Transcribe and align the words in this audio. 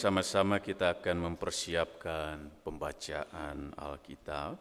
Sama-sama 0.00 0.64
kita 0.64 0.96
akan 0.96 1.28
mempersiapkan 1.28 2.64
pembacaan 2.64 3.68
Alkitab. 3.76 4.56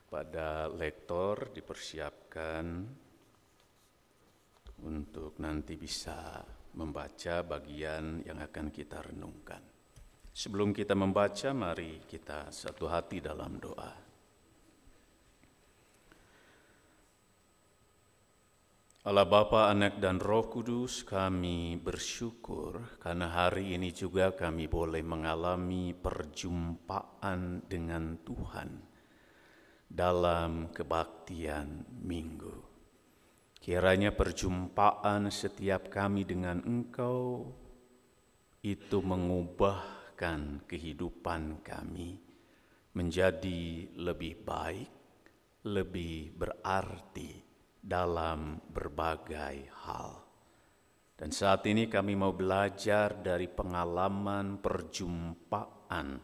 Kepada 0.00 0.64
lektor 0.72 1.52
dipersiapkan 1.52 2.88
untuk 4.80 5.36
nanti 5.44 5.76
bisa 5.76 6.40
membaca 6.80 7.44
bagian 7.44 8.24
yang 8.24 8.40
akan 8.40 8.72
kita 8.72 9.04
renungkan. 9.12 9.60
Sebelum 10.32 10.72
kita 10.72 10.96
membaca, 10.96 11.52
mari 11.52 12.00
kita 12.08 12.48
satu 12.48 12.88
hati 12.88 13.20
dalam 13.20 13.60
doa. 13.60 14.07
Allah 19.08 19.24
Bapa, 19.24 19.72
Anak 19.72 20.04
dan 20.04 20.20
Roh 20.20 20.52
Kudus, 20.52 21.00
kami 21.00 21.80
bersyukur 21.80 23.00
karena 23.00 23.32
hari 23.32 23.72
ini 23.72 23.88
juga 23.88 24.36
kami 24.36 24.68
boleh 24.68 25.00
mengalami 25.00 25.96
perjumpaan 25.96 27.64
dengan 27.64 28.20
Tuhan 28.20 28.68
dalam 29.88 30.68
kebaktian 30.76 31.88
minggu. 32.04 32.52
Kiranya 33.56 34.12
perjumpaan 34.12 35.32
setiap 35.32 35.88
kami 35.88 36.28
dengan 36.28 36.60
Engkau 36.68 37.48
itu 38.60 39.00
mengubahkan 39.00 40.68
kehidupan 40.68 41.64
kami 41.64 42.20
menjadi 42.92 43.88
lebih 43.96 44.44
baik, 44.44 44.92
lebih 45.64 46.28
berarti 46.36 47.47
dalam 47.88 48.60
berbagai 48.68 49.64
hal. 49.88 50.20
Dan 51.16 51.32
saat 51.32 51.64
ini 51.64 51.88
kami 51.88 52.14
mau 52.14 52.36
belajar 52.36 53.16
dari 53.16 53.48
pengalaman 53.48 54.60
perjumpaan 54.60 56.20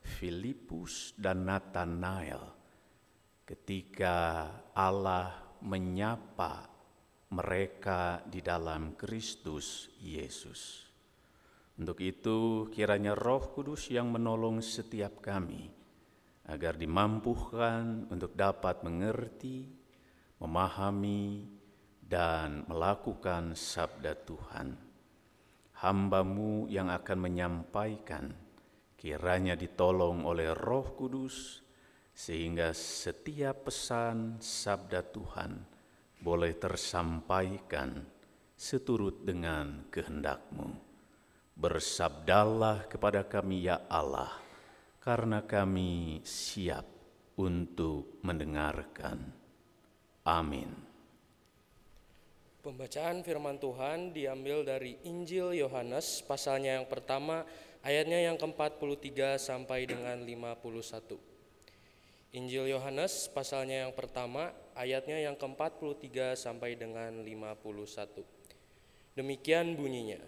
Filipus 0.00 1.12
dan 1.18 1.44
Nathanael 1.50 2.54
ketika 3.44 4.48
Allah 4.72 5.58
menyapa 5.60 6.70
mereka 7.34 8.22
di 8.24 8.40
dalam 8.40 8.96
Kristus 8.96 9.92
Yesus. 10.00 10.86
Untuk 11.74 11.98
itu 12.00 12.70
kiranya 12.70 13.18
roh 13.18 13.50
kudus 13.50 13.90
yang 13.90 14.14
menolong 14.14 14.62
setiap 14.62 15.18
kami 15.18 15.66
agar 16.46 16.78
dimampukan 16.78 18.06
untuk 18.08 18.36
dapat 18.38 18.86
mengerti, 18.86 19.83
memahami, 20.44 21.48
dan 22.04 22.68
melakukan 22.68 23.56
sabda 23.56 24.12
Tuhan. 24.28 24.76
Hambamu 25.80 26.68
yang 26.68 26.92
akan 26.92 27.18
menyampaikan 27.18 28.30
kiranya 29.00 29.56
ditolong 29.56 30.24
oleh 30.28 30.52
roh 30.52 30.94
kudus 30.96 31.64
sehingga 32.14 32.70
setiap 32.76 33.68
pesan 33.68 34.38
sabda 34.38 35.02
Tuhan 35.02 35.52
boleh 36.20 36.52
tersampaikan 36.56 38.04
seturut 38.54 39.24
dengan 39.26 39.88
kehendakmu. 39.90 40.72
Bersabdalah 41.54 42.86
kepada 42.86 43.26
kami 43.26 43.66
ya 43.66 43.82
Allah, 43.90 44.30
karena 45.02 45.42
kami 45.42 46.22
siap 46.22 46.86
untuk 47.38 48.22
mendengarkan. 48.22 49.43
Amin. 50.24 50.72
Pembacaan 52.64 53.20
firman 53.20 53.60
Tuhan 53.60 54.16
diambil 54.16 54.64
dari 54.64 54.96
Injil 55.04 55.52
Yohanes 55.52 56.24
pasalnya 56.24 56.80
yang 56.80 56.88
pertama 56.88 57.44
ayatnya 57.84 58.24
yang 58.24 58.40
ke-43 58.40 59.36
sampai 59.36 59.84
dengan 59.84 60.16
51. 60.24 61.20
Injil 62.40 62.72
Yohanes 62.72 63.28
pasalnya 63.36 63.84
yang 63.84 63.92
pertama 63.92 64.48
ayatnya 64.72 65.20
yang 65.20 65.36
ke-43 65.36 66.40
sampai 66.40 66.72
dengan 66.72 67.20
51. 67.20 68.24
Demikian 69.12 69.76
bunyinya. 69.76 70.24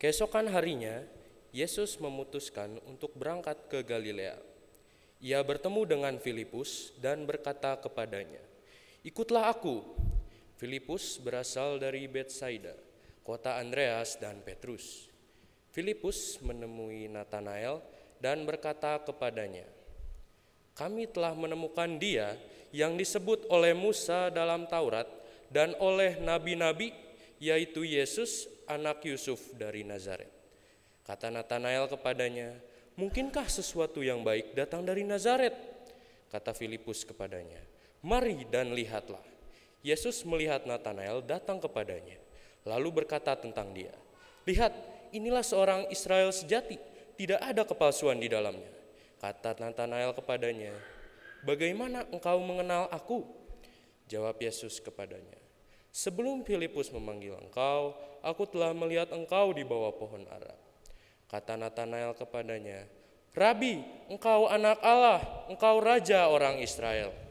Keesokan 0.00 0.48
harinya 0.48 1.04
Yesus 1.52 2.00
memutuskan 2.00 2.80
untuk 2.88 3.12
berangkat 3.12 3.68
ke 3.68 3.84
Galilea. 3.84 4.40
Ia 5.20 5.44
bertemu 5.44 5.84
dengan 5.84 6.14
Filipus 6.16 6.96
dan 6.96 7.28
berkata 7.28 7.76
kepadanya, 7.76 8.47
Ikutlah 9.06 9.54
aku. 9.54 9.78
Filipus 10.58 11.22
berasal 11.22 11.78
dari 11.78 12.10
Betsaida, 12.10 12.74
kota 13.22 13.62
Andreas 13.62 14.18
dan 14.18 14.42
Petrus. 14.42 15.06
Filipus 15.70 16.42
menemui 16.42 17.06
Nathanael 17.06 17.78
dan 18.18 18.42
berkata 18.42 18.98
kepadanya, 18.98 19.62
"Kami 20.74 21.06
telah 21.06 21.30
menemukan 21.38 21.94
Dia 22.02 22.34
yang 22.74 22.98
disebut 22.98 23.46
oleh 23.54 23.70
Musa 23.70 24.34
dalam 24.34 24.66
Taurat 24.66 25.06
dan 25.46 25.78
oleh 25.78 26.18
nabi-nabi, 26.18 26.90
yaitu 27.38 27.86
Yesus, 27.86 28.50
anak 28.66 29.06
Yusuf 29.06 29.54
dari 29.54 29.86
Nazaret." 29.86 30.34
Kata 31.06 31.30
Nathanael 31.30 31.86
kepadanya, 31.86 32.58
"Mungkinkah 32.98 33.46
sesuatu 33.46 34.02
yang 34.02 34.26
baik 34.26 34.58
datang 34.58 34.82
dari 34.82 35.06
Nazaret?" 35.06 35.54
Kata 36.26 36.50
Filipus 36.50 37.06
kepadanya, 37.06 37.62
Mari 38.04 38.46
dan 38.46 38.70
lihatlah. 38.70 39.22
Yesus 39.82 40.22
melihat 40.26 40.66
Nathanael 40.66 41.22
datang 41.22 41.58
kepadanya, 41.62 42.18
lalu 42.66 43.02
berkata 43.02 43.34
tentang 43.38 43.70
dia, 43.74 43.94
Lihat, 44.46 44.74
inilah 45.14 45.42
seorang 45.42 45.86
Israel 45.90 46.34
sejati, 46.34 46.78
tidak 47.18 47.40
ada 47.42 47.62
kepalsuan 47.66 48.18
di 48.18 48.30
dalamnya. 48.30 48.70
Kata 49.18 49.58
Nathanael 49.58 50.14
kepadanya, 50.14 50.74
Bagaimana 51.42 52.02
engkau 52.10 52.42
mengenal 52.42 52.90
aku? 52.90 53.22
Jawab 54.10 54.38
Yesus 54.42 54.82
kepadanya, 54.82 55.38
Sebelum 55.94 56.42
Filipus 56.42 56.90
memanggil 56.90 57.34
engkau, 57.38 57.94
aku 58.22 58.46
telah 58.46 58.74
melihat 58.74 59.10
engkau 59.14 59.50
di 59.54 59.62
bawah 59.62 59.94
pohon 59.94 60.26
ara. 60.30 60.54
Kata 61.26 61.58
Nathanael 61.58 62.14
kepadanya, 62.14 62.86
Rabi, 63.36 63.84
engkau 64.10 64.50
anak 64.50 64.80
Allah, 64.82 65.22
engkau 65.46 65.78
raja 65.78 66.26
orang 66.26 66.58
Israel. 66.58 67.27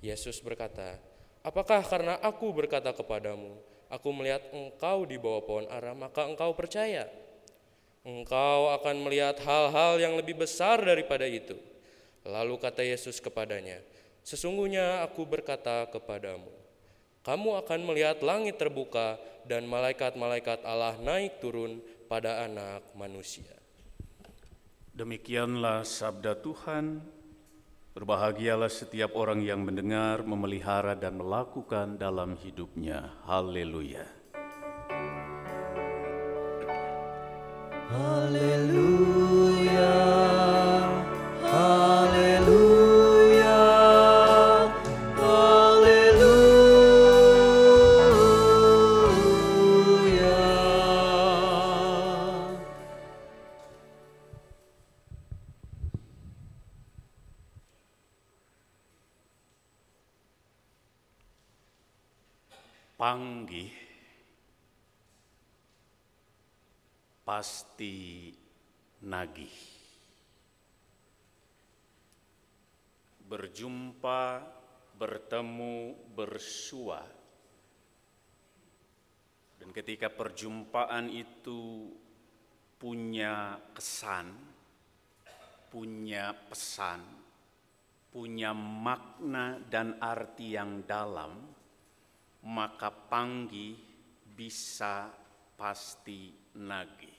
Yesus 0.00 0.40
berkata, 0.40 0.96
Apakah 1.40 1.80
karena 1.84 2.20
aku 2.20 2.52
berkata 2.52 2.92
kepadamu, 2.92 3.56
aku 3.88 4.08
melihat 4.12 4.44
engkau 4.52 5.08
di 5.08 5.16
bawah 5.16 5.40
pohon 5.44 5.66
ara, 5.72 5.96
maka 5.96 6.28
engkau 6.28 6.52
percaya? 6.52 7.08
Engkau 8.04 8.72
akan 8.76 8.96
melihat 9.04 9.40
hal-hal 9.44 10.00
yang 10.00 10.16
lebih 10.16 10.36
besar 10.36 10.80
daripada 10.80 11.24
itu. 11.24 11.56
Lalu 12.24 12.60
kata 12.60 12.84
Yesus 12.84 13.20
kepadanya, 13.20 13.80
Sesungguhnya 14.20 15.00
aku 15.00 15.24
berkata 15.24 15.88
kepadamu, 15.88 16.52
kamu 17.24 17.56
akan 17.64 17.80
melihat 17.88 18.20
langit 18.20 18.60
terbuka 18.60 19.16
dan 19.48 19.64
malaikat-malaikat 19.64 20.60
Allah 20.64 20.96
naik 21.00 21.40
turun 21.40 21.80
pada 22.08 22.44
anak 22.44 22.84
manusia. 22.92 23.56
Demikianlah 24.92 25.84
sabda 25.88 26.36
Tuhan, 26.36 27.00
Berbahagialah 28.00 28.72
setiap 28.72 29.12
orang 29.12 29.44
yang 29.44 29.60
mendengar, 29.60 30.24
memelihara, 30.24 30.96
dan 30.96 31.20
melakukan 31.20 32.00
dalam 32.00 32.32
hidupnya. 32.32 33.12
Haleluya! 33.28 34.08
Haleluya! 37.92 39.20
Pasti 67.40 68.28
nagih. 69.08 69.56
Berjumpa, 73.24 74.44
bertemu, 75.00 75.96
bersua. 76.12 77.00
Dan 79.56 79.72
ketika 79.72 80.12
perjumpaan 80.12 81.08
itu 81.08 81.88
punya 82.76 83.56
kesan, 83.72 84.36
punya 85.72 86.36
pesan, 86.44 87.00
punya 88.12 88.52
makna 88.52 89.56
dan 89.64 89.96
arti 89.96 90.60
yang 90.60 90.84
dalam, 90.84 91.40
maka 92.44 92.92
panggi 92.92 93.80
bisa 94.28 95.08
pasti 95.56 96.36
nagih. 96.60 97.09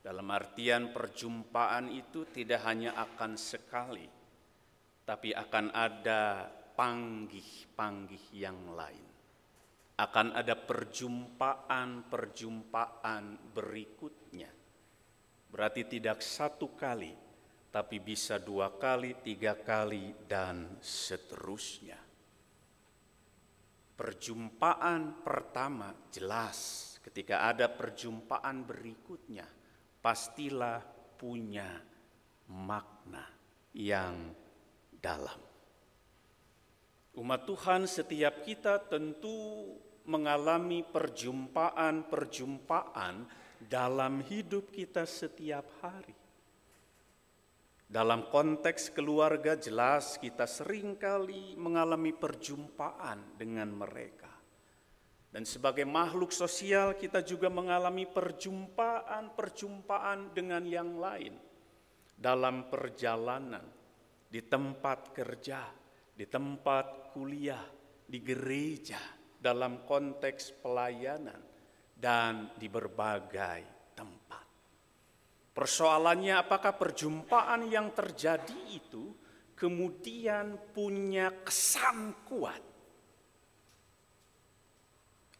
Dalam 0.00 0.32
artian 0.32 0.96
perjumpaan 0.96 1.92
itu 1.92 2.24
tidak 2.32 2.64
hanya 2.64 2.96
akan 2.96 3.36
sekali, 3.36 4.08
tapi 5.04 5.36
akan 5.36 5.76
ada 5.76 6.48
panggih-panggih 6.72 8.32
yang 8.32 8.72
lain. 8.72 9.04
Akan 10.00 10.32
ada 10.32 10.56
perjumpaan-perjumpaan 10.56 13.52
berikutnya. 13.52 14.48
Berarti 15.52 15.84
tidak 15.84 16.24
satu 16.24 16.72
kali, 16.72 17.12
tapi 17.68 18.00
bisa 18.00 18.40
dua 18.40 18.72
kali, 18.80 19.20
tiga 19.20 19.52
kali, 19.60 20.16
dan 20.24 20.80
seterusnya. 20.80 22.00
Perjumpaan 24.00 25.20
pertama 25.20 25.92
jelas 26.08 26.96
ketika 27.04 27.44
ada 27.44 27.68
perjumpaan 27.68 28.64
berikutnya 28.64 29.59
pastilah 30.00 30.80
punya 31.20 31.68
makna 32.48 33.28
yang 33.76 34.32
dalam. 34.96 35.36
Umat 37.20 37.44
Tuhan 37.44 37.84
setiap 37.84 38.40
kita 38.44 38.78
tentu 38.88 39.76
mengalami 40.08 40.82
perjumpaan-perjumpaan 40.82 43.28
dalam 43.60 44.24
hidup 44.24 44.72
kita 44.72 45.04
setiap 45.04 45.68
hari. 45.84 46.16
Dalam 47.90 48.30
konteks 48.30 48.94
keluarga 48.94 49.58
jelas 49.58 50.14
kita 50.16 50.46
sering 50.46 50.94
kali 50.96 51.58
mengalami 51.58 52.14
perjumpaan 52.14 53.34
dengan 53.34 53.74
mereka. 53.74 54.30
Dan 55.30 55.46
sebagai 55.46 55.86
makhluk 55.86 56.34
sosial 56.34 56.98
kita 56.98 57.22
juga 57.22 57.46
mengalami 57.46 58.02
perjumpaan-perjumpaan 58.10 60.34
dengan 60.34 60.66
yang 60.66 60.98
lain. 60.98 61.38
Dalam 62.18 62.66
perjalanan, 62.66 63.62
di 64.26 64.42
tempat 64.42 65.14
kerja, 65.14 65.70
di 66.12 66.26
tempat 66.26 67.14
kuliah, 67.14 67.62
di 68.04 68.20
gereja, 68.20 69.00
dalam 69.38 69.86
konteks 69.86 70.58
pelayanan, 70.60 71.40
dan 71.94 72.50
di 72.58 72.66
berbagai 72.66 73.80
Persoalannya 75.50 76.40
apakah 76.40 76.78
perjumpaan 76.78 77.66
yang 77.66 77.90
terjadi 77.90 78.54
itu 78.70 79.10
kemudian 79.58 80.70
punya 80.70 81.42
kesan 81.42 82.22
kuat? 82.24 82.69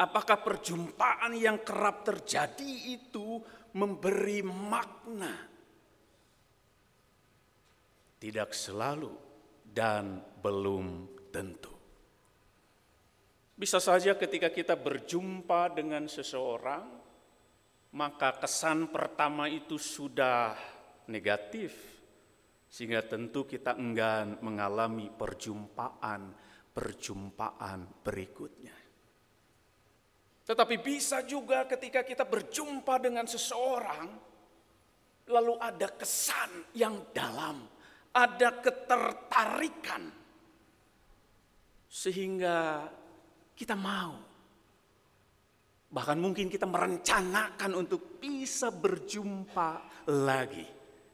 Apakah 0.00 0.40
perjumpaan 0.40 1.36
yang 1.36 1.60
kerap 1.60 2.08
terjadi 2.08 2.96
itu 2.96 3.36
memberi 3.76 4.40
makna? 4.40 5.36
Tidak 8.16 8.48
selalu 8.48 9.12
dan 9.60 10.24
belum 10.40 11.20
tentu. 11.28 11.76
Bisa 13.60 13.76
saja 13.76 14.16
ketika 14.16 14.48
kita 14.48 14.72
berjumpa 14.72 15.76
dengan 15.76 16.08
seseorang, 16.08 16.96
maka 17.92 18.40
kesan 18.40 18.88
pertama 18.88 19.52
itu 19.52 19.76
sudah 19.76 20.56
negatif, 21.12 21.76
sehingga 22.72 23.04
tentu 23.04 23.44
kita 23.44 23.76
enggan 23.76 24.40
mengalami 24.40 25.12
perjumpaan-perjumpaan 25.12 28.00
berikutnya. 28.00 28.79
Tetapi 30.50 30.82
bisa 30.82 31.22
juga 31.22 31.62
ketika 31.70 32.02
kita 32.02 32.26
berjumpa 32.26 32.98
dengan 32.98 33.22
seseorang, 33.30 34.10
lalu 35.30 35.54
ada 35.62 35.94
kesan 35.94 36.74
yang 36.74 37.14
dalam, 37.14 37.62
ada 38.10 38.58
ketertarikan, 38.58 40.10
sehingga 41.86 42.82
kita 43.54 43.78
mau 43.78 44.30
Bahkan 45.90 46.18
mungkin 46.22 46.46
kita 46.46 46.70
merencanakan 46.70 47.74
untuk 47.74 48.22
bisa 48.22 48.70
berjumpa 48.70 50.06
lagi 50.14 50.62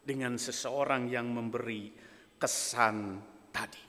dengan 0.04 0.36
seseorang 0.36 1.08
yang 1.08 1.32
memberi 1.32 1.96
kesan 2.36 3.16
tadi. 3.48 3.85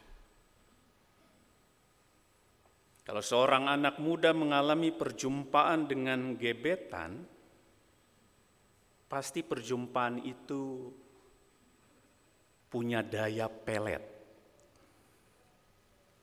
Kalau 3.08 3.24
seorang 3.24 3.72
anak 3.72 4.04
muda 4.04 4.36
mengalami 4.36 4.92
perjumpaan 4.92 5.88
dengan 5.88 6.36
gebetan, 6.36 7.24
pasti 9.08 9.40
perjumpaan 9.48 10.20
itu 10.28 10.92
punya 12.68 13.00
daya 13.00 13.48
pelet. 13.48 14.04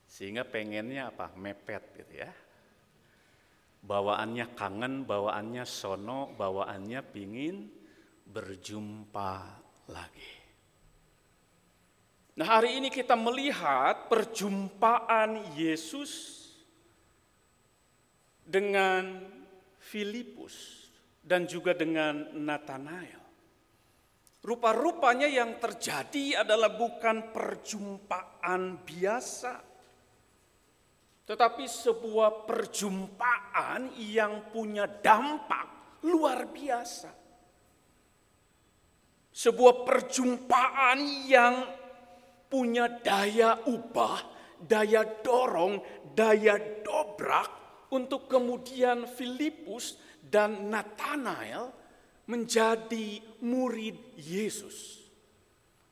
Sehingga 0.05 0.45
pengennya 0.45 1.09
apa? 1.09 1.33
Mepet 1.33 2.05
gitu 2.05 2.21
ya 2.21 2.29
bawaannya 3.85 4.57
kangen, 4.57 5.05
bawaannya 5.05 5.63
sono, 5.63 6.33
bawaannya 6.33 7.01
pingin 7.05 7.69
berjumpa 8.25 9.31
lagi. 9.93 10.33
Nah 12.35 12.47
hari 12.59 12.81
ini 12.81 12.89
kita 12.91 13.15
melihat 13.15 14.11
perjumpaan 14.11 15.55
Yesus 15.55 16.43
dengan 18.45 19.25
Filipus 19.81 20.87
dan 21.19 21.49
juga 21.49 21.73
dengan 21.73 22.29
Nathanael. 22.37 23.25
Rupa-rupanya 24.45 25.25
yang 25.25 25.57
terjadi 25.57 26.45
adalah 26.45 26.77
bukan 26.77 27.33
perjumpaan 27.33 28.85
biasa 28.85 29.75
tetapi 31.25 31.65
sebuah 31.65 32.45
perjumpaan 32.45 33.97
yang 33.97 34.53
punya 34.53 34.85
dampak 34.85 35.97
luar 36.05 36.45
biasa. 36.53 37.09
Sebuah 39.35 39.75
perjumpaan 39.83 41.01
yang 41.25 41.65
punya 42.45 43.01
daya 43.01 43.57
ubah, 43.65 44.21
daya 44.61 45.01
dorong, 45.25 45.81
daya 46.13 46.61
dobrak 46.85 47.64
untuk 47.93 48.25
kemudian 48.25 49.05
Filipus 49.05 49.99
dan 50.25 50.73
Nathanael 50.73 51.69
menjadi 52.25 53.21
murid 53.45 54.17
Yesus 54.17 55.05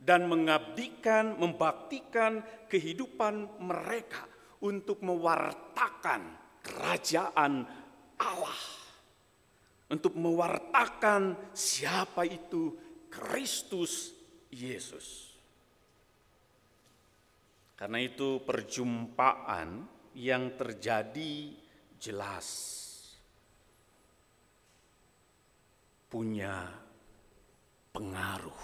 dan 0.01 0.27
mengabdikan, 0.27 1.38
membaktikan 1.38 2.44
kehidupan 2.67 3.62
mereka 3.62 4.25
untuk 4.65 5.00
mewartakan 5.06 6.22
kerajaan 6.60 7.63
Allah. 8.20 8.63
Untuk 9.88 10.17
mewartakan 10.17 11.53
siapa 11.53 12.25
itu 12.25 12.74
Kristus 13.13 14.17
Yesus. 14.50 15.38
Karena 17.77 18.00
itu 18.01 18.41
perjumpaan 18.41 19.86
yang 20.17 20.58
terjadi 20.58 21.62
jelas 22.03 22.48
punya 26.12 26.67
pengaruh 27.95 28.63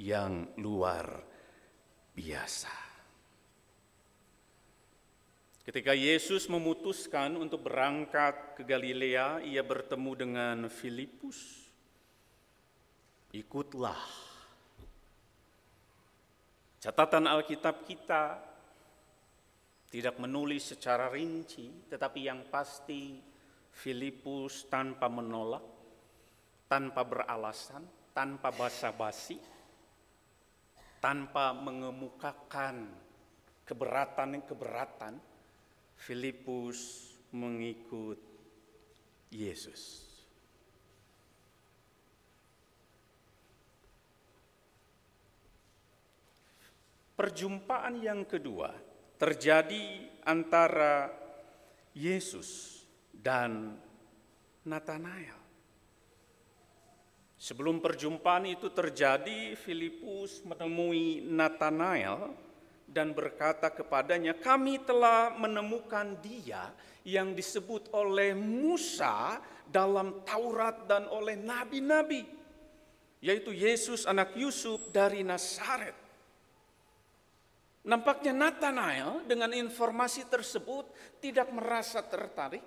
yang 0.00 0.48
luar 0.56 1.20
biasa. 2.16 2.72
Ketika 5.60 5.92
Yesus 5.92 6.48
memutuskan 6.48 7.36
untuk 7.36 7.68
berangkat 7.68 8.56
ke 8.56 8.64
Galilea, 8.64 9.44
ia 9.44 9.60
bertemu 9.60 10.12
dengan 10.16 10.56
Filipus. 10.72 11.68
Ikutlah. 13.30 14.02
Catatan 16.80 17.28
Alkitab 17.28 17.84
kita 17.84 18.49
tidak 19.90 20.22
menulis 20.22 20.70
secara 20.70 21.10
rinci, 21.10 21.90
tetapi 21.90 22.30
yang 22.30 22.46
pasti 22.46 23.18
Filipus 23.74 24.70
tanpa 24.70 25.10
menolak, 25.10 25.66
tanpa 26.70 27.02
beralasan, 27.02 27.82
tanpa 28.14 28.54
basa-basi, 28.54 29.42
tanpa 31.02 31.50
mengemukakan 31.58 32.86
keberatan-keberatan, 33.66 35.18
Filipus 35.98 37.10
mengikut 37.34 38.18
Yesus. 39.34 40.06
Perjumpaan 47.18 48.00
yang 48.00 48.24
kedua 48.24 48.89
terjadi 49.20 50.08
antara 50.24 51.12
Yesus 51.92 52.80
dan 53.12 53.76
Nathanael. 54.64 55.36
Sebelum 57.36 57.84
perjumpaan 57.84 58.48
itu 58.48 58.72
terjadi, 58.72 59.56
Filipus 59.60 60.40
menemui 60.44 61.24
Nathanael 61.24 62.32
dan 62.88 63.12
berkata 63.12 63.68
kepadanya, 63.68 64.36
"Kami 64.40 64.80
telah 64.88 65.36
menemukan 65.36 66.16
Dia 66.24 66.72
yang 67.04 67.36
disebut 67.36 67.92
oleh 67.92 68.32
Musa 68.32 69.40
dalam 69.68 70.24
Taurat 70.24 70.84
dan 70.88 71.08
oleh 71.08 71.36
nabi-nabi, 71.36 72.24
yaitu 73.20 73.52
Yesus 73.52 74.08
anak 74.08 74.32
Yusuf 74.36 74.88
dari 74.92 75.20
Nazaret." 75.20 75.99
Nampaknya 77.80 78.36
Nathanael 78.36 79.24
dengan 79.24 79.56
informasi 79.56 80.28
tersebut 80.28 81.16
tidak 81.22 81.48
merasa 81.48 82.04
tertarik, 82.04 82.60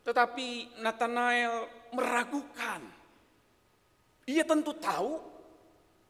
tetapi 0.00 0.80
Nathanael 0.80 1.68
meragukan 1.92 3.04
ia 4.24 4.44
tentu 4.44 4.72
tahu 4.80 5.20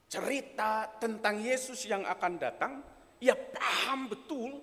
cerita 0.06 0.86
tentang 1.02 1.42
Yesus 1.42 1.82
yang 1.82 2.06
akan 2.06 2.32
datang, 2.38 2.72
ia 3.18 3.34
paham 3.34 4.06
betul. 4.06 4.62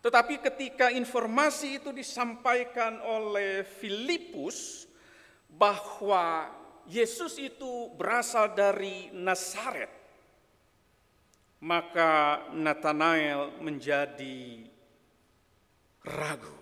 Tetapi 0.00 0.40
ketika 0.40 0.88
informasi 0.88 1.76
itu 1.76 1.92
disampaikan 1.92 3.04
oleh 3.04 3.68
Filipus 3.68 4.88
bahwa 5.44 6.48
Yesus 6.88 7.36
itu 7.36 7.92
berasal 8.00 8.56
dari 8.56 9.12
Nazaret, 9.12 9.92
maka 11.60 12.44
Nathanael 12.56 13.60
menjadi 13.60 14.64
ragu. 16.04 16.56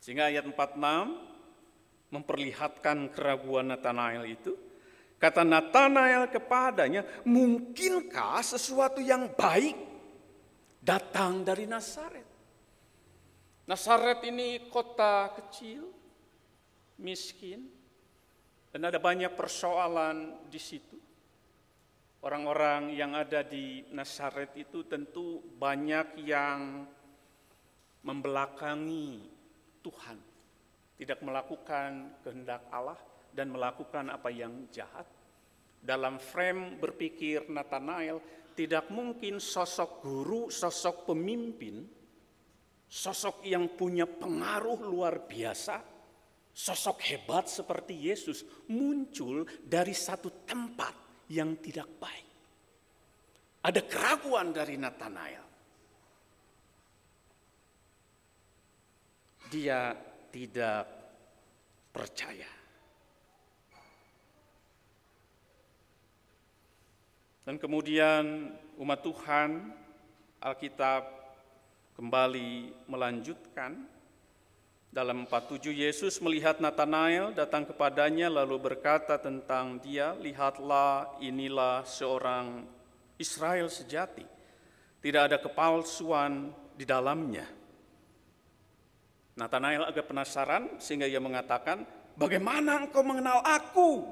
Sehingga 0.00 0.32
ayat 0.32 0.48
46 0.48 1.28
memperlihatkan 2.08 3.12
keraguan 3.12 3.68
Nathanael 3.68 4.24
itu. 4.24 4.56
Kata 5.18 5.42
Nathanael 5.44 6.30
kepadanya, 6.30 7.04
mungkinkah 7.26 8.40
sesuatu 8.40 9.02
yang 9.02 9.34
baik 9.34 9.76
datang 10.80 11.42
dari 11.42 11.66
Nazaret? 11.66 12.24
Nazaret 13.68 14.24
ini 14.24 14.70
kota 14.72 15.28
kecil, 15.36 15.90
miskin, 17.02 17.68
dan 18.72 18.80
ada 18.88 18.96
banyak 18.96 19.34
persoalan 19.34 20.48
di 20.48 20.60
situ. 20.62 20.97
Orang-orang 22.18 22.90
yang 22.98 23.14
ada 23.14 23.46
di 23.46 23.86
Nazaret 23.94 24.50
itu 24.58 24.82
tentu 24.90 25.38
banyak 25.38 26.18
yang 26.26 26.82
membelakangi 28.02 29.22
Tuhan 29.78 30.18
tidak 30.98 31.22
melakukan 31.22 32.18
kehendak 32.26 32.66
Allah 32.74 32.98
dan 33.30 33.54
melakukan 33.54 34.10
apa 34.10 34.34
yang 34.34 34.66
jahat. 34.74 35.06
Dalam 35.78 36.18
frame 36.18 36.74
berpikir 36.82 37.46
Nathanael, 37.46 38.18
tidak 38.58 38.90
mungkin 38.90 39.38
sosok 39.38 40.02
guru, 40.02 40.50
sosok 40.50 41.14
pemimpin, 41.14 41.86
sosok 42.90 43.46
yang 43.46 43.70
punya 43.78 44.10
pengaruh 44.10 44.82
luar 44.82 45.22
biasa, 45.22 45.78
sosok 46.50 46.98
hebat 47.06 47.46
seperti 47.46 48.10
Yesus 48.10 48.42
muncul 48.66 49.46
dari 49.62 49.94
satu 49.94 50.42
tempat 50.42 51.07
yang 51.28 51.60
tidak 51.60 51.88
baik. 52.00 52.28
Ada 53.64 53.80
keraguan 53.84 54.54
dari 54.54 54.80
Nathanael. 54.80 55.46
Dia 59.48 59.92
tidak 60.32 60.84
percaya. 61.92 62.52
Dan 67.48 67.56
kemudian 67.56 68.52
umat 68.76 69.00
Tuhan, 69.00 69.72
Alkitab 70.44 71.02
kembali 71.96 72.84
melanjutkan 72.92 73.88
dalam 74.88 75.28
47 75.28 75.68
Yesus 75.68 76.16
melihat 76.24 76.64
Nathanael 76.64 77.36
datang 77.36 77.68
kepadanya 77.68 78.32
lalu 78.32 78.56
berkata 78.56 79.20
tentang 79.20 79.76
dia, 79.84 80.16
lihatlah 80.16 81.20
inilah 81.20 81.84
seorang 81.84 82.64
Israel 83.20 83.68
sejati. 83.68 84.24
Tidak 84.98 85.22
ada 85.28 85.36
kepalsuan 85.36 86.50
di 86.72 86.88
dalamnya. 86.88 87.44
Nathanael 89.38 89.86
agak 89.86 90.10
penasaran 90.10 90.80
sehingga 90.82 91.06
ia 91.06 91.22
mengatakan, 91.22 91.86
"Bagaimana 92.18 92.82
engkau 92.82 93.04
mengenal 93.06 93.44
aku?" 93.44 94.02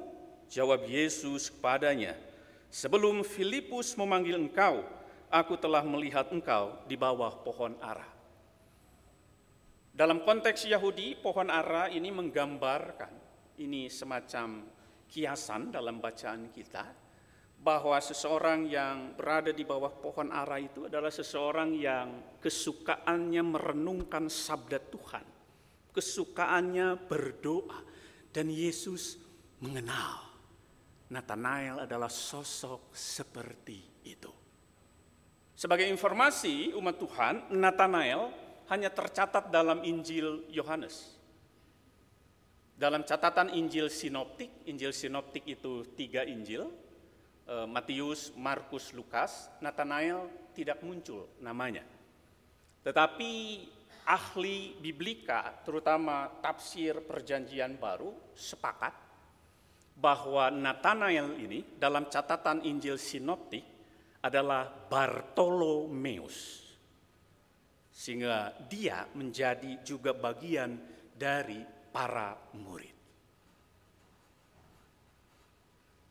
Jawab 0.47 0.87
Yesus 0.87 1.51
kepadanya, 1.51 2.15
"Sebelum 2.71 3.27
Filipus 3.27 3.99
memanggil 3.99 4.39
engkau, 4.39 4.87
aku 5.27 5.59
telah 5.59 5.83
melihat 5.83 6.31
engkau 6.31 6.79
di 6.87 6.95
bawah 6.95 7.35
pohon 7.43 7.75
ara." 7.83 8.16
Dalam 9.97 10.29
konteks 10.29 10.69
Yahudi, 10.69 11.17
pohon 11.17 11.49
ara 11.49 11.89
ini 11.89 12.13
menggambarkan 12.13 13.09
ini 13.65 13.89
semacam 13.89 14.69
kiasan 15.09 15.73
dalam 15.73 16.05
bacaan 16.05 16.53
kita 16.53 16.85
bahwa 17.57 17.97
seseorang 17.97 18.69
yang 18.69 19.17
berada 19.17 19.57
di 19.57 19.65
bawah 19.65 19.89
pohon 19.89 20.29
ara 20.29 20.61
itu 20.61 20.85
adalah 20.85 21.09
seseorang 21.09 21.73
yang 21.73 22.37
kesukaannya 22.45 23.41
merenungkan 23.41 24.29
sabda 24.29 24.85
Tuhan, 24.85 25.25
kesukaannya 25.97 27.09
berdoa, 27.09 27.81
dan 28.37 28.53
Yesus 28.53 29.17
mengenal 29.65 30.29
Nathanael 31.09 31.89
adalah 31.89 32.13
sosok 32.13 32.93
seperti 32.93 34.05
itu. 34.05 34.33
Sebagai 35.57 35.89
informasi 35.89 36.77
umat 36.77 37.01
Tuhan, 37.01 37.57
Nathanael 37.57 38.45
hanya 38.73 38.91
tercatat 38.91 39.51
dalam 39.51 39.83
Injil 39.87 40.47
Yohanes. 40.51 41.15
Dalam 42.77 43.09
catatan 43.09 43.57
Injil 43.57 43.89
Sinoptik, 43.89 44.69
Injil 44.69 44.93
Sinoptik 44.93 45.49
itu 45.49 45.81
tiga 45.97 46.29
Injil, 46.29 46.69
Eh, 47.47 47.67
Matius, 47.71 48.35
Markus, 48.35 48.91
Lukas, 48.91 49.47
Nathanael 49.63 50.51
tidak 50.51 50.83
muncul 50.83 51.31
namanya. 51.39 51.87
Tetapi 52.83 53.31
ahli 54.03 54.75
biblika, 54.83 55.55
terutama 55.63 56.27
tafsir 56.43 56.99
perjanjian 57.07 57.79
baru, 57.79 58.11
sepakat 58.35 58.91
bahwa 59.95 60.51
Nathanael 60.51 61.39
ini 61.39 61.63
dalam 61.79 62.11
catatan 62.11 62.67
Injil 62.67 62.99
Sinoptik 62.99 63.63
adalah 64.27 64.67
Bartolomeus. 64.67 66.66
Sehingga 67.97 68.53
dia 68.69 69.09
menjadi 69.17 69.81
juga 69.81 70.13
bagian 70.13 70.77
dari 71.17 71.65
para 71.89 72.37
murid. 72.53 72.97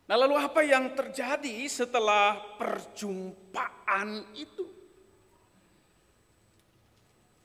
Nah, 0.05 0.17
lalu 0.17 0.37
apa 0.37 0.61
yang 0.65 0.93
terjadi 0.97 1.65
setelah 1.69 2.57
perjumpaan 2.57 4.33
itu? 4.37 4.65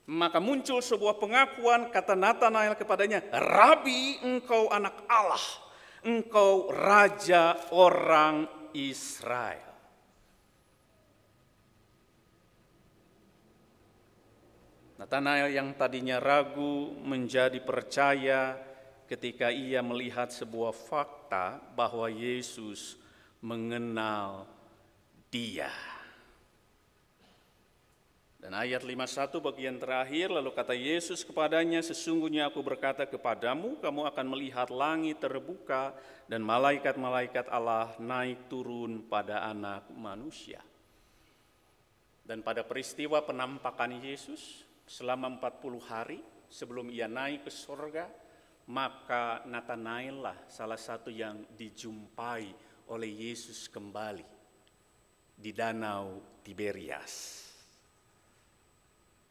Maka 0.09 0.37
muncul 0.41 0.81
sebuah 0.81 1.21
pengakuan 1.21 1.93
kata 1.93 2.17
Nathanael 2.17 2.73
kepadanya, 2.77 3.21
"Rabi, 3.33 4.21
engkau 4.25 4.69
anak 4.73 5.05
Allah, 5.09 5.45
engkau 6.05 6.69
raja 6.69 7.57
orang 7.73 8.45
Israel." 8.73 9.70
Nathanael 15.01 15.49
yang 15.49 15.73
tadinya 15.73 16.21
ragu 16.21 16.93
menjadi 17.01 17.57
percaya 17.57 18.53
ketika 19.09 19.49
ia 19.49 19.81
melihat 19.81 20.29
sebuah 20.29 20.69
fakta 20.77 21.57
bahwa 21.73 22.05
Yesus 22.05 23.01
mengenal 23.41 24.45
dia. 25.33 25.73
Dan 28.37 28.53
ayat 28.53 28.85
51 28.85 29.41
bagian 29.41 29.81
terakhir 29.81 30.29
lalu 30.29 30.53
kata 30.53 30.77
Yesus 30.77 31.25
kepadanya 31.25 31.81
sesungguhnya 31.81 32.53
aku 32.53 32.61
berkata 32.61 33.09
kepadamu 33.09 33.81
kamu 33.81 34.05
akan 34.05 34.25
melihat 34.29 34.69
langit 34.69 35.17
terbuka 35.17 35.97
dan 36.29 36.45
malaikat-malaikat 36.45 37.49
Allah 37.49 37.89
naik 37.97 38.53
turun 38.53 39.01
pada 39.01 39.49
anak 39.49 39.81
manusia. 39.97 40.61
Dan 42.21 42.45
pada 42.45 42.61
peristiwa 42.61 43.17
penampakan 43.25 43.97
Yesus 43.97 44.69
selama 44.91 45.39
40 45.39 45.79
hari 45.87 46.19
sebelum 46.51 46.91
ia 46.91 47.07
naik 47.07 47.47
ke 47.47 47.51
surga 47.51 48.11
maka 48.67 49.47
Nathanael 49.47 50.19
lah 50.19 50.37
salah 50.51 50.75
satu 50.75 51.07
yang 51.07 51.47
dijumpai 51.55 52.51
oleh 52.91 53.31
Yesus 53.31 53.71
kembali 53.71 54.27
di 55.31 55.55
danau 55.55 56.19
Tiberias. 56.43 57.47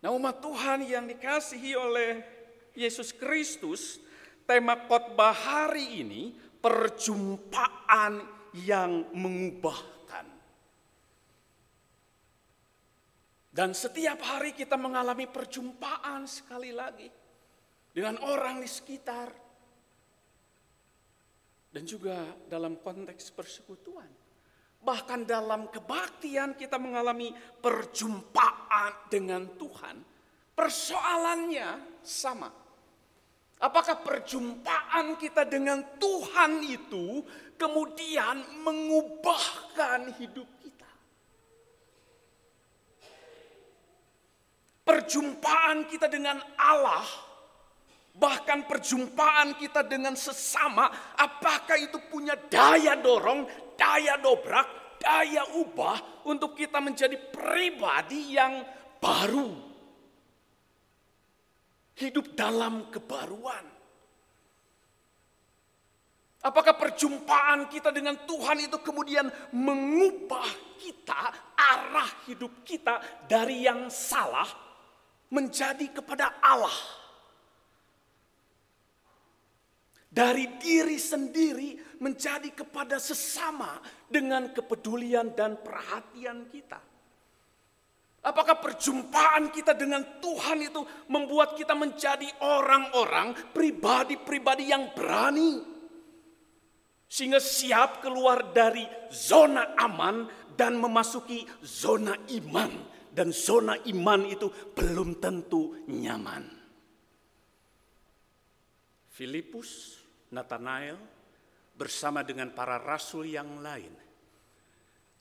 Nah 0.01 0.17
umat 0.17 0.41
Tuhan 0.41 0.89
yang 0.89 1.05
dikasihi 1.05 1.77
oleh 1.77 2.25
Yesus 2.73 3.13
Kristus 3.13 4.01
tema 4.49 4.81
khotbah 4.89 5.37
hari 5.37 6.01
ini 6.01 6.33
perjumpaan 6.65 8.25
yang 8.65 9.13
mengubahkan. 9.13 10.00
Dan 13.61 13.77
setiap 13.77 14.25
hari 14.25 14.57
kita 14.57 14.81
mengalami 14.81 15.29
perjumpaan 15.29 16.25
sekali 16.25 16.73
lagi 16.73 17.05
dengan 17.93 18.17
orang 18.25 18.57
di 18.57 18.65
sekitar. 18.65 19.29
Dan 21.69 21.85
juga 21.85 22.25
dalam 22.49 22.81
konteks 22.81 23.37
persekutuan. 23.37 24.09
Bahkan 24.81 25.29
dalam 25.29 25.69
kebaktian 25.69 26.57
kita 26.57 26.81
mengalami 26.81 27.37
perjumpaan 27.61 29.13
dengan 29.13 29.45
Tuhan. 29.53 30.09
Persoalannya 30.57 32.01
sama. 32.01 32.49
Apakah 33.61 34.01
perjumpaan 34.01 35.21
kita 35.21 35.45
dengan 35.45 35.85
Tuhan 36.01 36.65
itu 36.65 37.21
kemudian 37.61 38.41
mengubahkan 38.65 40.17
hidup 40.17 40.49
kita? 40.49 40.71
Perjumpaan 44.91 45.87
kita 45.87 46.11
dengan 46.11 46.43
Allah, 46.59 47.07
bahkan 48.11 48.67
perjumpaan 48.67 49.55
kita 49.55 49.87
dengan 49.87 50.19
sesama, 50.19 50.91
apakah 51.15 51.79
itu 51.79 51.95
punya 52.11 52.35
daya 52.35 52.99
dorong, 52.99 53.47
daya 53.79 54.19
dobrak, 54.19 54.99
daya 54.99 55.47
ubah 55.63 56.27
untuk 56.27 56.59
kita 56.59 56.83
menjadi 56.83 57.15
pribadi 57.31 58.35
yang 58.35 58.67
baru. 58.99 59.55
Hidup 61.95 62.35
dalam 62.35 62.91
kebaruan. 62.91 63.63
Apakah 66.43 66.75
perjumpaan 66.75 67.71
kita 67.71 67.95
dengan 67.95 68.27
Tuhan 68.27 68.59
itu 68.59 68.83
kemudian 68.83 69.31
mengubah 69.55 70.51
kita, 70.83 71.31
arah 71.55 72.11
hidup 72.27 72.67
kita 72.67 72.99
dari 73.29 73.69
yang 73.69 73.87
salah 73.87 74.70
menjadi 75.31 75.87
kepada 75.95 76.37
Allah? 76.43 77.01
dari 80.11 80.59
diri 80.59 80.99
sendiri 80.99 81.79
menjadi 82.03 82.51
kepada 82.51 82.99
sesama 82.99 83.79
dengan 84.11 84.51
kepedulian 84.51 85.31
dan 85.39 85.55
perhatian 85.63 86.51
kita. 86.51 86.83
Apakah 88.21 88.61
perjumpaan 88.61 89.49
kita 89.49 89.73
dengan 89.73 90.05
Tuhan 90.21 90.61
itu 90.61 90.85
membuat 91.09 91.57
kita 91.57 91.73
menjadi 91.73 92.29
orang-orang, 92.45 93.33
pribadi-pribadi 93.57 94.69
yang 94.69 94.93
berani, 94.93 95.65
sehingga 97.09 97.41
siap 97.41 98.05
keluar 98.05 98.53
dari 98.53 98.85
zona 99.09 99.73
aman 99.81 100.29
dan 100.53 100.77
memasuki 100.77 101.49
zona 101.65 102.13
iman, 102.45 102.69
dan 103.11 103.35
zona 103.35 103.75
iman 103.91 104.23
itu 104.27 104.47
belum 104.49 105.19
tentu 105.19 105.83
nyaman. 105.91 106.47
Filipus 109.11 110.01
Nathanael 110.31 110.97
bersama 111.75 112.23
dengan 112.23 112.55
para 112.55 112.79
rasul 112.79 113.29
yang 113.29 113.59
lain, 113.59 113.93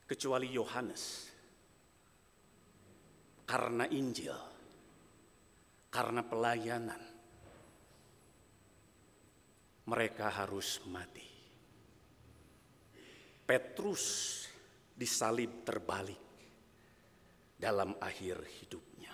kecuali 0.05 0.47
Yohanes, 0.53 1.03
karena 3.49 3.89
Injil, 3.89 4.37
karena 5.89 6.21
pelayanan, 6.21 7.01
mereka 9.89 10.29
harus 10.29 10.85
mati. 10.87 11.27
Petrus 13.49 14.05
disalib 14.93 15.65
terbalik 15.65 16.28
dalam 17.59 17.91
akhir 17.99 18.39
hidupnya. 18.63 19.11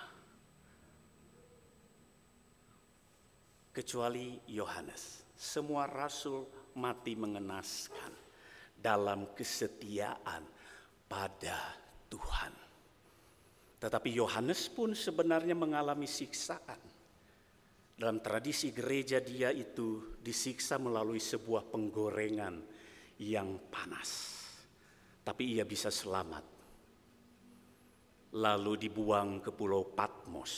Kecuali 3.74 4.40
Yohanes 4.48 5.26
semua 5.36 5.84
rasul 5.84 6.46
mati 6.78 7.12
mengenaskan 7.18 8.14
dalam 8.72 9.34
kesetiaan 9.36 10.46
pada 11.10 11.76
Tuhan. 12.08 12.54
Tetapi 13.76 14.08
Yohanes 14.16 14.72
pun 14.72 14.96
sebenarnya 14.96 15.52
mengalami 15.52 16.08
siksaan. 16.08 16.80
Dalam 17.96 18.20
tradisi 18.20 18.72
gereja 18.72 19.20
dia 19.20 19.52
itu 19.52 20.16
disiksa 20.20 20.80
melalui 20.80 21.20
sebuah 21.20 21.68
penggorengan 21.68 22.60
yang 23.20 23.60
panas. 23.68 24.40
Tapi 25.20 25.56
ia 25.56 25.64
bisa 25.68 25.92
selamat. 25.92 26.55
Lalu 28.34 28.88
dibuang 28.88 29.38
ke 29.38 29.54
pulau 29.54 29.86
Patmos. 29.94 30.52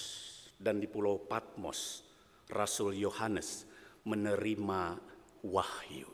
Dan 0.57 0.81
di 0.81 0.89
pulau 0.89 1.21
Patmos 1.21 2.09
Rasul 2.49 2.97
Yohanes 2.97 3.69
menerima 4.09 4.97
wahyu. 5.45 6.09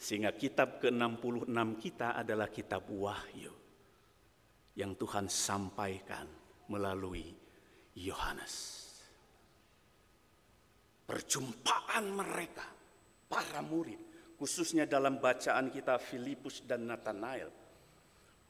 Sehingga 0.00 0.32
kitab 0.36 0.80
ke-66 0.80 1.58
kita 1.80 2.16
adalah 2.16 2.48
kitab 2.48 2.88
wahyu 2.88 3.52
yang 4.74 4.98
Tuhan 4.98 5.30
sampaikan 5.30 6.26
melalui 6.68 7.30
Yohanes. 7.94 8.82
Perjumpaan 11.04 12.10
mereka, 12.10 12.64
para 13.28 13.60
murid, 13.60 14.00
khususnya 14.40 14.88
dalam 14.88 15.20
bacaan 15.20 15.68
kita 15.68 16.00
Filipus 16.00 16.64
dan 16.64 16.88
Nathanael, 16.88 17.52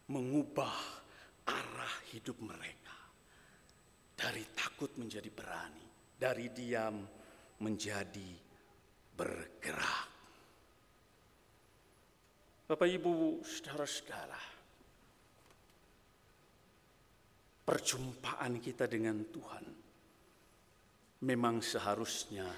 mengubah 0.06 1.03
arah 1.48 1.94
hidup 2.12 2.40
mereka 2.40 2.96
dari 4.14 4.44
takut 4.57 4.94
menjadi 4.96 5.28
berani, 5.28 5.87
dari 6.16 6.48
diam 6.54 6.96
menjadi 7.61 8.30
bergerak. 9.14 10.09
Bapak 12.64 12.88
Ibu, 12.88 13.44
saudara-saudara, 13.44 14.42
perjumpaan 17.68 18.57
kita 18.57 18.88
dengan 18.88 19.20
Tuhan 19.28 19.64
memang 21.24 21.61
seharusnya 21.61 22.48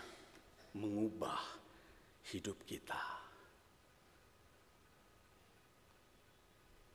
mengubah 0.79 1.43
hidup 2.31 2.63
kita. 2.67 3.26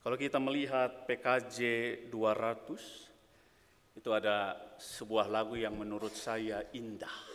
Kalau 0.02 0.18
kita 0.18 0.42
melihat 0.42 1.06
PKJ 1.06 1.62
200, 2.10 3.94
itu 3.94 4.10
ada 4.10 4.58
sebuah 4.82 5.30
lagu 5.30 5.54
yang 5.54 5.78
menurut 5.78 6.18
saya 6.18 6.66
indah. 6.74 7.30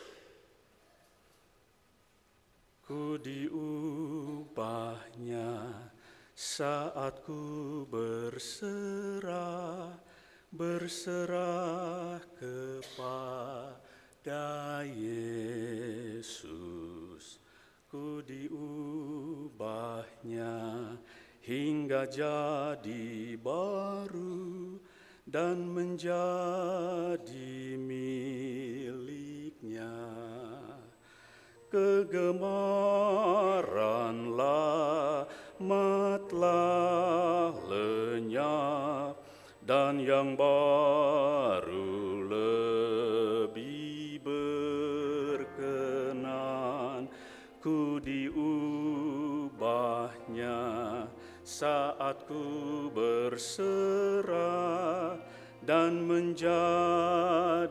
Ku 2.83 3.23
diubahnya 3.23 4.19
saat 6.35 7.23
ku 7.23 7.87
berserah, 7.87 9.95
berserah 10.51 12.19
kepada 12.35 14.83
Yesus. 14.91 17.39
Ku 17.87 18.27
diubahnya 18.27 20.51
hingga 21.47 22.11
jadi 22.11 23.39
baru 23.39 24.83
dan 25.31 25.63
menjadi 25.71 27.23
miliknya. 27.79 29.07
Kegemaran 31.71 32.35
lama 34.35 36.19
telah 36.27 37.55
lenyap 37.71 39.15
dan 39.63 40.03
yang 40.03 40.35
baru 40.35 41.76
saat 52.07 52.23
ku 52.31 52.87
berserah 52.95 54.31
dan 55.67 56.07
menjadi 56.07 57.67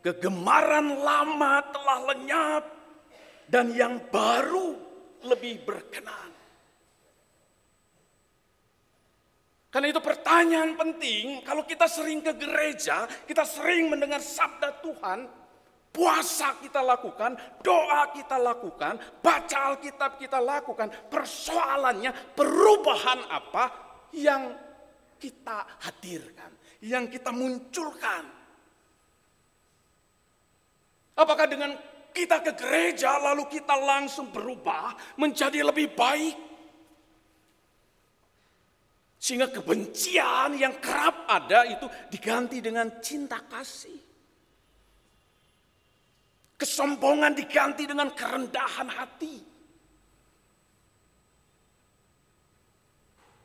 Kegemaran 0.00 1.04
lama 1.04 1.60
telah 1.68 1.98
lenyap 2.08 2.64
dan 3.52 3.76
yang 3.76 4.00
baru 4.08 4.72
lebih 5.28 5.60
berkenan. 5.60 6.32
Karena 9.68 9.92
itu 9.92 10.00
pertanyaan 10.00 10.72
penting, 10.80 11.44
kalau 11.44 11.68
kita 11.68 11.84
sering 11.84 12.24
ke 12.24 12.32
gereja, 12.32 13.04
kita 13.28 13.44
sering 13.44 13.92
mendengar 13.92 14.24
sabda 14.24 14.80
Tuhan, 14.80 15.28
puasa 15.90 16.58
kita 16.62 16.80
lakukan, 16.80 17.34
doa 17.60 18.10
kita 18.14 18.38
lakukan, 18.38 18.98
baca 19.18 19.58
Alkitab 19.74 20.22
kita 20.22 20.38
lakukan, 20.38 20.88
persoalannya 21.10 22.14
perubahan 22.34 23.26
apa 23.26 23.64
yang 24.14 24.54
kita 25.18 25.66
hadirkan, 25.84 26.50
yang 26.82 27.10
kita 27.10 27.34
munculkan. 27.34 28.24
Apakah 31.18 31.46
dengan 31.50 31.76
kita 32.10 32.40
ke 32.40 32.56
gereja 32.56 33.20
lalu 33.20 33.44
kita 33.50 33.76
langsung 33.76 34.32
berubah 34.32 34.96
menjadi 35.20 35.60
lebih 35.60 35.92
baik? 35.92 36.36
Sehingga 39.20 39.52
kebencian 39.52 40.56
yang 40.56 40.80
kerap 40.80 41.28
ada 41.28 41.68
itu 41.68 41.84
diganti 42.08 42.64
dengan 42.64 43.04
cinta 43.04 43.36
kasih. 43.44 44.09
Kesombongan 46.60 47.32
diganti 47.32 47.88
dengan 47.88 48.12
kerendahan 48.12 48.84
hati. 48.92 49.36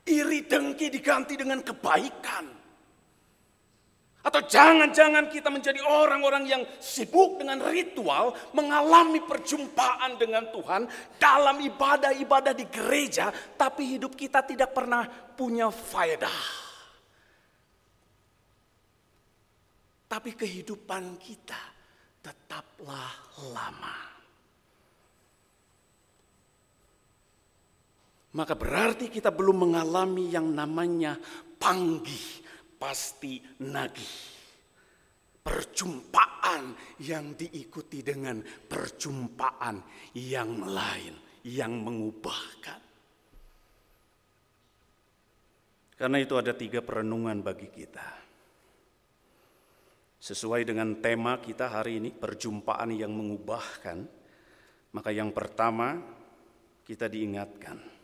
Iri 0.04 0.44
dengki 0.44 0.92
diganti 0.92 1.32
dengan 1.32 1.64
kebaikan. 1.64 2.44
Atau 4.20 4.42
jangan-jangan 4.44 5.32
kita 5.32 5.48
menjadi 5.48 5.80
orang-orang 5.80 6.44
yang 6.44 6.62
sibuk 6.76 7.40
dengan 7.40 7.62
ritual, 7.64 8.36
mengalami 8.52 9.24
perjumpaan 9.24 10.20
dengan 10.20 10.52
Tuhan 10.52 10.84
dalam 11.16 11.56
ibadah-ibadah 11.62 12.52
di 12.52 12.68
gereja, 12.68 13.32
tapi 13.56 13.96
hidup 13.96 14.12
kita 14.12 14.44
tidak 14.44 14.76
pernah 14.76 15.08
punya 15.08 15.72
faedah. 15.72 16.42
Tapi 20.10 20.30
kehidupan 20.34 21.16
kita 21.22 21.75
tetaplah 22.26 23.14
lama. 23.54 23.98
Maka 28.34 28.52
berarti 28.58 29.06
kita 29.08 29.30
belum 29.30 29.70
mengalami 29.70 30.28
yang 30.28 30.50
namanya 30.50 31.14
panggih 31.56 32.42
pasti 32.74 33.38
nagih. 33.62 34.34
Perjumpaan 35.46 36.74
yang 37.06 37.38
diikuti 37.38 38.02
dengan 38.02 38.42
perjumpaan 38.42 39.78
yang 40.18 40.66
lain 40.66 41.14
yang 41.46 41.78
mengubahkan. 41.78 42.82
Karena 45.96 46.18
itu 46.18 46.34
ada 46.34 46.52
tiga 46.52 46.82
perenungan 46.82 47.40
bagi 47.40 47.70
kita. 47.70 48.25
Sesuai 50.26 50.66
dengan 50.66 50.98
tema 50.98 51.38
kita 51.38 51.70
hari 51.70 52.02
ini, 52.02 52.10
perjumpaan 52.10 52.90
yang 52.90 53.14
mengubahkan, 53.14 54.02
maka 54.90 55.14
yang 55.14 55.30
pertama 55.30 56.02
kita 56.82 57.06
diingatkan 57.06 57.96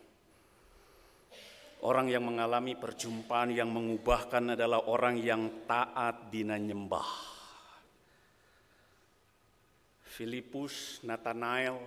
Orang 1.83 2.07
yang 2.07 2.23
mengalami 2.23 2.79
perjumpaan 2.79 3.51
yang 3.51 3.67
mengubahkan 3.75 4.55
adalah 4.55 4.87
orang 4.87 5.19
yang 5.19 5.67
taat 5.67 6.31
dina 6.31 6.55
nyembah. 6.55 7.11
Filipus, 10.07 11.03
Nathanael 11.03 11.83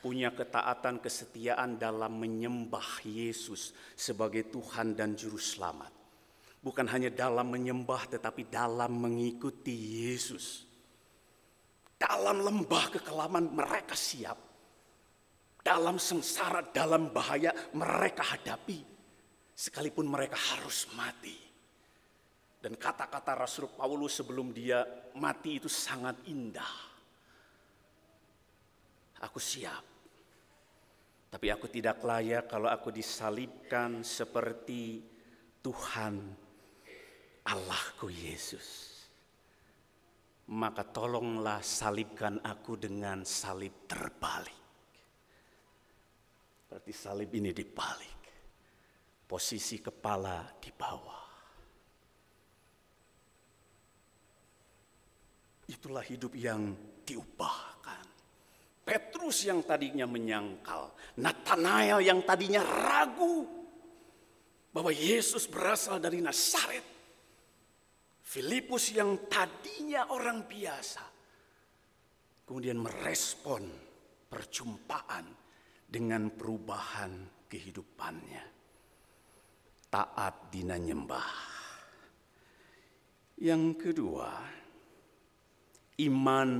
punya 0.00 0.32
ketaatan 0.32 1.04
kesetiaan 1.04 1.76
dalam 1.76 2.16
menyembah 2.16 3.04
Yesus 3.04 3.76
sebagai 3.92 4.48
Tuhan 4.48 4.96
dan 4.96 5.12
Juru 5.12 5.36
Selamat. 5.36 5.97
Bukan 6.58 6.90
hanya 6.90 7.08
dalam 7.08 7.54
menyembah 7.54 8.10
tetapi 8.18 8.50
dalam 8.50 8.98
mengikuti 8.98 10.04
Yesus. 10.10 10.66
Dalam 11.98 12.42
lembah 12.42 12.98
kekelaman 12.98 13.54
mereka 13.54 13.94
siap. 13.94 14.38
Dalam 15.62 15.98
sengsara, 15.98 16.62
dalam 16.70 17.10
bahaya 17.10 17.50
mereka 17.74 18.22
hadapi 18.22 18.78
sekalipun 19.58 20.06
mereka 20.06 20.38
harus 20.38 20.86
mati. 20.94 21.34
Dan 22.58 22.74
kata-kata 22.74 23.38
Rasul 23.38 23.70
Paulus 23.70 24.18
sebelum 24.18 24.50
dia 24.54 24.82
mati 25.18 25.62
itu 25.62 25.70
sangat 25.70 26.26
indah. 26.30 26.74
Aku 29.22 29.38
siap. 29.42 29.82
Tapi 31.28 31.46
aku 31.52 31.66
tidak 31.68 32.02
layak 32.02 32.50
kalau 32.50 32.70
aku 32.70 32.88
disalibkan 32.94 34.00
seperti 34.00 35.02
Tuhan 35.60 36.47
Allahku 37.48 38.12
Yesus. 38.12 38.88
Maka 40.48 40.80
tolonglah 40.84 41.60
salibkan 41.60 42.40
aku 42.40 42.80
dengan 42.80 43.24
salib 43.24 43.84
terbalik. 43.84 44.56
Berarti 46.68 46.92
salib 46.92 47.32
ini 47.32 47.52
dibalik 47.52 48.18
posisi 49.28 49.76
kepala 49.80 50.44
di 50.56 50.72
bawah. 50.72 51.24
Itulah 55.68 56.00
hidup 56.00 56.32
yang 56.32 56.72
diubahkan. 57.04 58.04
Petrus 58.88 59.44
yang 59.44 59.60
tadinya 59.68 60.08
menyangkal, 60.08 60.96
Nathanael 61.20 62.00
yang 62.00 62.24
tadinya 62.24 62.64
ragu 62.64 63.44
bahwa 64.72 64.88
Yesus 64.88 65.44
berasal 65.44 66.00
dari 66.00 66.24
Nazaret. 66.24 66.97
Filipus 68.28 68.92
yang 68.92 69.24
tadinya 69.24 70.12
orang 70.12 70.44
biasa 70.44 71.00
kemudian 72.44 72.76
merespon 72.76 73.64
perjumpaan 74.28 75.24
dengan 75.88 76.28
perubahan 76.36 77.24
kehidupannya 77.48 78.44
taat 79.88 80.52
dina 80.52 80.76
nyembah. 80.76 81.32
Yang 83.40 83.64
kedua, 83.80 84.28
iman 86.04 86.50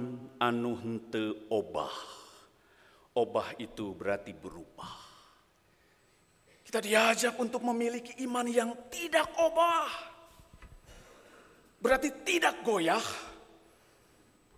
anu 0.40 0.72
hente 0.80 1.52
obah. 1.52 1.96
Obah 3.12 3.48
itu 3.60 3.92
berarti 3.92 4.32
berubah. 4.32 4.96
Kita 6.64 6.80
diajak 6.80 7.34
untuk 7.40 7.64
memiliki 7.64 8.24
iman 8.24 8.46
yang 8.46 8.70
tidak 8.92 9.28
obah. 9.40 10.17
Berarti 11.78 12.10
tidak 12.26 12.66
goyah, 12.66 13.06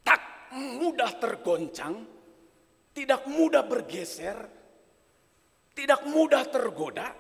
tak 0.00 0.56
mudah 0.56 1.12
tergoncang, 1.20 1.94
tidak 2.96 3.28
mudah 3.28 3.60
bergeser, 3.68 4.38
tidak 5.76 6.00
mudah 6.08 6.48
tergoda, 6.48 7.12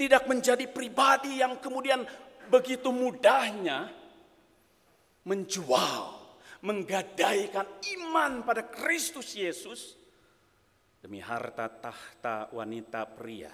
tidak 0.00 0.24
menjadi 0.24 0.64
pribadi 0.64 1.44
yang 1.44 1.60
kemudian 1.60 2.00
begitu 2.48 2.88
mudahnya 2.88 3.92
menjual, 5.28 6.16
menggadaikan 6.64 7.68
iman 8.00 8.40
pada 8.48 8.64
Kristus 8.64 9.36
Yesus 9.36 10.00
demi 11.04 11.20
harta 11.20 11.68
tahta 11.68 12.48
wanita 12.52 13.04
pria. 13.12 13.52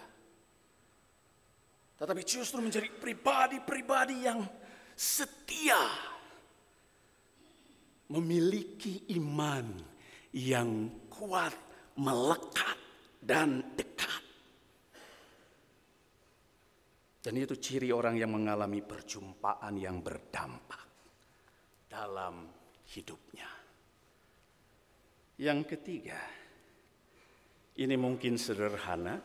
Tetapi 1.97 2.23
justru 2.23 2.61
menjadi 2.61 2.93
pribadi-pribadi 2.93 4.17
yang 4.23 4.41
setia 4.97 5.85
memiliki 8.09 9.13
iman 9.21 9.77
yang 10.33 10.89
kuat, 11.13 11.53
melekat 12.01 12.79
dan 13.21 13.77
dekat. 13.77 14.25
Dan 17.21 17.35
itu 17.37 17.59
ciri 17.59 17.91
orang 17.91 18.17
yang 18.17 18.33
mengalami 18.33 18.81
perjumpaan 18.81 19.75
yang 19.77 20.01
berdampak 20.01 20.87
dalam 21.91 22.47
hidupnya. 22.87 23.51
Yang 25.37 25.61
ketiga, 25.77 26.21
ini 27.77 27.99
mungkin 27.99 28.39
sederhana 28.41 29.21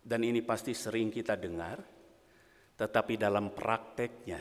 dan 0.00 0.20
ini 0.24 0.40
pasti 0.40 0.72
sering 0.72 1.12
kita 1.12 1.36
dengar, 1.36 1.99
tetapi 2.80 3.20
dalam 3.20 3.52
prakteknya 3.52 4.40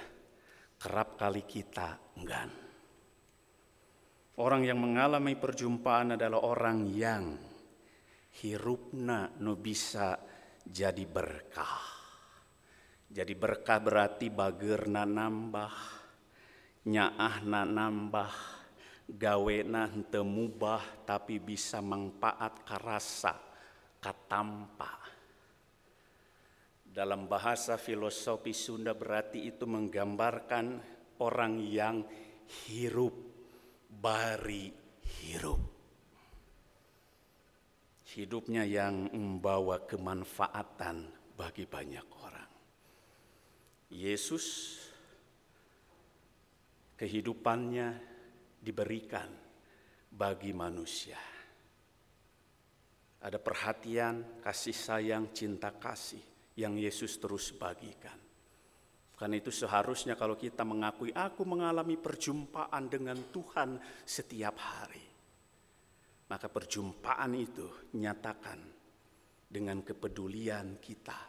kerap 0.80 1.20
kali 1.20 1.44
kita 1.44 2.16
enggan. 2.16 2.48
Orang 4.40 4.64
yang 4.64 4.80
mengalami 4.80 5.36
perjumpaan 5.36 6.16
adalah 6.16 6.40
orang 6.48 6.88
yang 6.88 7.36
hirupna 8.40 9.36
no 9.44 9.60
bisa 9.60 10.16
jadi 10.64 11.04
berkah. 11.04 12.00
Jadi 13.12 13.34
berkah 13.36 13.84
berarti 13.84 14.32
bagerna 14.32 15.04
nambah, 15.04 15.76
nyaahna 16.88 17.62
nambah, 17.68 18.34
gawena 19.12 19.92
henteu 19.92 20.24
tapi 21.04 21.44
bisa 21.44 21.84
manfaat 21.84 22.64
karasa 22.64 23.36
katampa. 24.00 24.99
Dalam 26.90 27.30
bahasa 27.30 27.78
filosofi 27.78 28.50
Sunda 28.50 28.98
berarti 28.98 29.46
itu 29.46 29.70
menggambarkan 29.70 30.82
orang 31.22 31.62
yang 31.62 32.02
hirup, 32.66 33.14
bari 33.86 34.74
hirup. 35.22 35.62
Hidupnya 38.10 38.66
yang 38.66 39.14
membawa 39.14 39.86
kemanfaatan 39.86 41.14
bagi 41.38 41.70
banyak 41.70 42.08
orang. 42.26 42.50
Yesus 43.94 44.46
kehidupannya 46.98 48.02
diberikan 48.58 49.30
bagi 50.10 50.58
manusia. 50.58 51.22
Ada 53.22 53.38
perhatian, 53.38 54.42
kasih 54.42 54.74
sayang, 54.74 55.30
cinta 55.38 55.70
kasih 55.70 56.29
yang 56.60 56.76
Yesus 56.76 57.16
terus 57.16 57.56
bagikan. 57.56 58.20
Karena 59.16 59.36
itu 59.36 59.52
seharusnya 59.52 60.16
kalau 60.16 60.36
kita 60.36 60.64
mengakui 60.64 61.12
aku 61.12 61.44
mengalami 61.44 61.96
perjumpaan 62.00 62.88
dengan 62.88 63.20
Tuhan 63.32 63.80
setiap 64.04 64.56
hari. 64.60 65.08
Maka 66.32 66.48
perjumpaan 66.48 67.32
itu 67.36 67.68
nyatakan 68.00 68.60
dengan 69.50 69.84
kepedulian 69.84 70.80
kita 70.80 71.20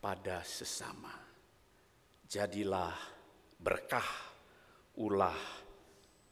pada 0.00 0.42
sesama. 0.42 1.12
Jadilah 2.26 2.94
berkah, 3.60 4.10
ulah, 4.98 5.38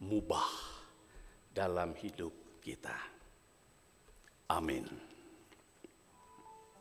mubah 0.02 0.50
dalam 1.52 1.94
hidup 1.94 2.58
kita. 2.58 2.96
Amin. 4.50 5.07